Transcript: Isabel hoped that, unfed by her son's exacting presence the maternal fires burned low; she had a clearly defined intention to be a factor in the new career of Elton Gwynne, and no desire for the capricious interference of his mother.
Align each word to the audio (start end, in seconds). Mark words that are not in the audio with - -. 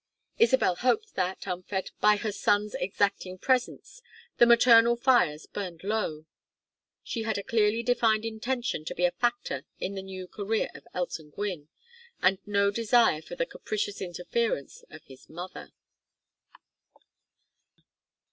Isabel 0.39 0.77
hoped 0.77 1.13
that, 1.13 1.45
unfed 1.45 1.91
by 1.99 2.15
her 2.15 2.31
son's 2.31 2.73
exacting 2.73 3.37
presence 3.37 4.01
the 4.39 4.47
maternal 4.47 4.95
fires 4.95 5.45
burned 5.45 5.83
low; 5.83 6.25
she 7.03 7.21
had 7.21 7.37
a 7.37 7.43
clearly 7.43 7.83
defined 7.83 8.25
intention 8.25 8.83
to 8.85 8.95
be 8.95 9.05
a 9.05 9.11
factor 9.11 9.63
in 9.79 9.93
the 9.93 10.01
new 10.01 10.27
career 10.27 10.71
of 10.73 10.87
Elton 10.95 11.29
Gwynne, 11.29 11.69
and 12.19 12.39
no 12.47 12.71
desire 12.71 13.21
for 13.21 13.35
the 13.35 13.45
capricious 13.45 14.01
interference 14.01 14.83
of 14.89 15.03
his 15.03 15.29
mother. 15.29 15.71